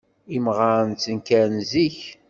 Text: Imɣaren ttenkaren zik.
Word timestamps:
Imɣaren 0.37 0.91
ttenkaren 0.93 1.59
zik. 1.71 1.99